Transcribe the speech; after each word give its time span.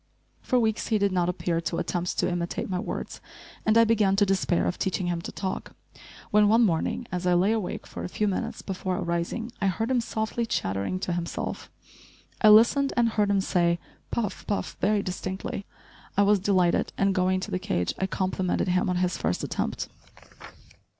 For 0.41 0.59
weeks 0.59 0.87
he 0.87 0.97
did 0.97 1.11
not 1.11 1.29
appear 1.29 1.61
to 1.61 1.77
attempt 1.77 2.17
to 2.17 2.27
imitate 2.27 2.67
my 2.67 2.79
words, 2.79 3.21
and 3.67 3.77
I 3.77 3.83
began 3.83 4.15
to 4.15 4.25
despair 4.25 4.65
of 4.65 4.79
teaching 4.79 5.05
him 5.05 5.21
to 5.21 5.31
talk, 5.31 5.73
when 6.31 6.47
one 6.47 6.63
morning, 6.65 7.05
as 7.11 7.27
I 7.27 7.35
lay 7.35 7.51
awake 7.51 7.85
for 7.85 8.03
a 8.03 8.09
few 8.09 8.27
minutes 8.27 8.63
before 8.63 8.97
arising, 8.97 9.51
I 9.61 9.67
heard 9.67 9.91
him 9.91 10.01
softly 10.01 10.47
chattering 10.47 10.99
to 11.01 11.13
himself. 11.13 11.69
I 12.41 12.49
listened 12.49 12.93
and 12.97 13.09
heard 13.09 13.29
him 13.29 13.41
say 13.41 13.77
"Puff," 14.09 14.47
"Puff," 14.47 14.75
very 14.81 15.03
distinctly. 15.03 15.67
I 16.17 16.23
was 16.23 16.39
delighted 16.39 16.93
and, 16.97 17.13
going 17.13 17.39
to 17.41 17.51
the 17.51 17.59
cage, 17.59 17.93
I 17.99 18.07
complimented 18.07 18.69
him 18.69 18.89
on 18.89 18.95
his 18.95 19.19
first 19.19 19.43
attempt. 19.43 19.87